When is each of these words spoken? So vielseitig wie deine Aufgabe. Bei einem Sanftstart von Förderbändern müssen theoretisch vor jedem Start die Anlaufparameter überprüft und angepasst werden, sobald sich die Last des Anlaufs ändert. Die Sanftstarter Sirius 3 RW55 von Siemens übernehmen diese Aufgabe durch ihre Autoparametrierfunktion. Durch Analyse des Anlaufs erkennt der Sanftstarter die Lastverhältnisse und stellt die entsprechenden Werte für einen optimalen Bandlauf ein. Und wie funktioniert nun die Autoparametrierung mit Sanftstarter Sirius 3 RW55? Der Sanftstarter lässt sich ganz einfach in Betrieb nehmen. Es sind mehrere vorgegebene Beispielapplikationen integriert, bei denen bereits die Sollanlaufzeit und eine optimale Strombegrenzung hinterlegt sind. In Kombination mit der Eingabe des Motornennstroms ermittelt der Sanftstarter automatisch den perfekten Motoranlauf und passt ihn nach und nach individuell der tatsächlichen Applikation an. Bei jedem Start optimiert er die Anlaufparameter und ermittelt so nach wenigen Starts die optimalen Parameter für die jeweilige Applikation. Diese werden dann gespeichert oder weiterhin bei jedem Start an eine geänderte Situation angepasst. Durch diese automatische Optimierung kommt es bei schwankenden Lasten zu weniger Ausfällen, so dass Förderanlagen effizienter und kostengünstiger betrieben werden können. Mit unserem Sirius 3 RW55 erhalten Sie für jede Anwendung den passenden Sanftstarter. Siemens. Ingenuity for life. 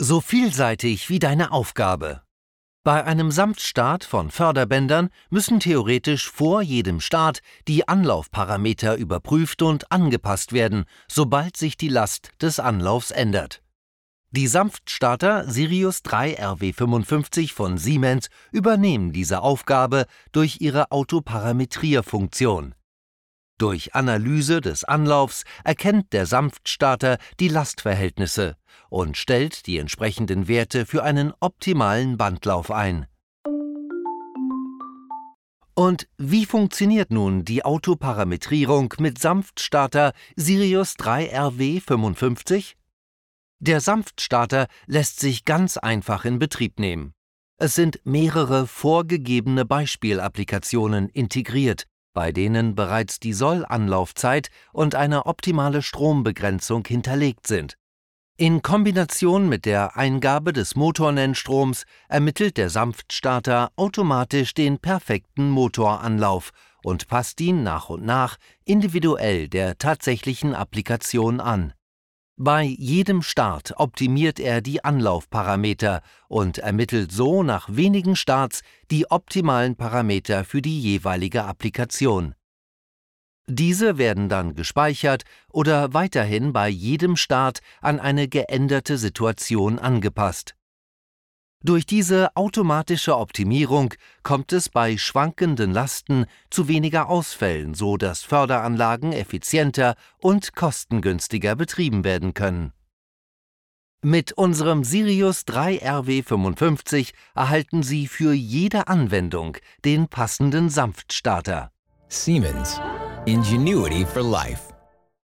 So 0.00 0.20
vielseitig 0.20 1.10
wie 1.10 1.18
deine 1.18 1.50
Aufgabe. 1.50 2.22
Bei 2.84 3.04
einem 3.04 3.32
Sanftstart 3.32 4.04
von 4.04 4.30
Förderbändern 4.30 5.08
müssen 5.28 5.58
theoretisch 5.58 6.30
vor 6.30 6.62
jedem 6.62 7.00
Start 7.00 7.40
die 7.66 7.88
Anlaufparameter 7.88 8.94
überprüft 8.96 9.60
und 9.60 9.90
angepasst 9.90 10.52
werden, 10.52 10.84
sobald 11.08 11.56
sich 11.56 11.76
die 11.76 11.88
Last 11.88 12.30
des 12.40 12.60
Anlaufs 12.60 13.10
ändert. 13.10 13.60
Die 14.30 14.46
Sanftstarter 14.46 15.50
Sirius 15.50 16.04
3 16.04 16.44
RW55 16.44 17.52
von 17.52 17.76
Siemens 17.76 18.28
übernehmen 18.52 19.12
diese 19.12 19.42
Aufgabe 19.42 20.06
durch 20.30 20.60
ihre 20.60 20.92
Autoparametrierfunktion. 20.92 22.76
Durch 23.58 23.94
Analyse 23.96 24.60
des 24.60 24.84
Anlaufs 24.84 25.42
erkennt 25.64 26.12
der 26.12 26.26
Sanftstarter 26.26 27.18
die 27.40 27.48
Lastverhältnisse 27.48 28.56
und 28.88 29.16
stellt 29.16 29.66
die 29.66 29.78
entsprechenden 29.78 30.46
Werte 30.46 30.86
für 30.86 31.02
einen 31.02 31.32
optimalen 31.40 32.16
Bandlauf 32.16 32.70
ein. 32.70 33.06
Und 35.74 36.08
wie 36.16 36.46
funktioniert 36.46 37.10
nun 37.10 37.44
die 37.44 37.64
Autoparametrierung 37.64 38.94
mit 38.98 39.18
Sanftstarter 39.18 40.12
Sirius 40.36 40.94
3 40.94 41.36
RW55? 41.36 42.74
Der 43.60 43.80
Sanftstarter 43.80 44.68
lässt 44.86 45.18
sich 45.18 45.44
ganz 45.44 45.76
einfach 45.76 46.24
in 46.24 46.38
Betrieb 46.38 46.78
nehmen. 46.78 47.12
Es 47.58 47.74
sind 47.74 48.00
mehrere 48.04 48.68
vorgegebene 48.68 49.64
Beispielapplikationen 49.64 51.08
integriert, 51.08 51.86
bei 52.18 52.32
denen 52.32 52.74
bereits 52.74 53.20
die 53.20 53.32
Sollanlaufzeit 53.32 54.48
und 54.72 54.96
eine 54.96 55.26
optimale 55.26 55.82
Strombegrenzung 55.82 56.84
hinterlegt 56.84 57.46
sind. 57.46 57.78
In 58.36 58.60
Kombination 58.60 59.48
mit 59.48 59.64
der 59.64 59.96
Eingabe 59.96 60.52
des 60.52 60.74
Motornennstroms 60.74 61.84
ermittelt 62.08 62.56
der 62.56 62.70
Sanftstarter 62.70 63.70
automatisch 63.76 64.52
den 64.52 64.80
perfekten 64.80 65.48
Motoranlauf 65.48 66.50
und 66.82 67.06
passt 67.06 67.40
ihn 67.40 67.62
nach 67.62 67.88
und 67.88 68.04
nach 68.04 68.36
individuell 68.64 69.48
der 69.48 69.78
tatsächlichen 69.78 70.56
Applikation 70.56 71.38
an. 71.38 71.72
Bei 72.40 72.62
jedem 72.62 73.22
Start 73.22 73.74
optimiert 73.78 74.38
er 74.38 74.60
die 74.60 74.84
Anlaufparameter 74.84 76.02
und 76.28 76.58
ermittelt 76.58 77.10
so 77.10 77.42
nach 77.42 77.68
wenigen 77.68 78.14
Starts 78.14 78.62
die 78.92 79.10
optimalen 79.10 79.74
Parameter 79.74 80.44
für 80.44 80.62
die 80.62 80.80
jeweilige 80.80 81.42
Applikation. 81.42 82.36
Diese 83.48 83.98
werden 83.98 84.28
dann 84.28 84.54
gespeichert 84.54 85.24
oder 85.50 85.94
weiterhin 85.94 86.52
bei 86.52 86.68
jedem 86.68 87.16
Start 87.16 87.58
an 87.80 87.98
eine 87.98 88.28
geänderte 88.28 88.98
Situation 88.98 89.80
angepasst. 89.80 90.54
Durch 91.64 91.86
diese 91.86 92.36
automatische 92.36 93.16
Optimierung 93.16 93.94
kommt 94.22 94.52
es 94.52 94.68
bei 94.68 94.96
schwankenden 94.96 95.72
Lasten 95.72 96.26
zu 96.50 96.68
weniger 96.68 97.08
Ausfällen, 97.08 97.74
so 97.74 97.96
dass 97.96 98.22
Förderanlagen 98.22 99.12
effizienter 99.12 99.96
und 100.18 100.54
kostengünstiger 100.54 101.56
betrieben 101.56 102.04
werden 102.04 102.32
können. 102.32 102.72
Mit 104.04 104.30
unserem 104.32 104.84
Sirius 104.84 105.44
3 105.46 105.82
RW55 105.82 107.10
erhalten 107.34 107.82
Sie 107.82 108.06
für 108.06 108.32
jede 108.32 108.86
Anwendung 108.86 109.56
den 109.84 110.06
passenden 110.06 110.70
Sanftstarter. 110.70 111.72
Siemens. 112.08 112.80
Ingenuity 113.26 114.06
for 114.06 114.22
life. 114.22 114.67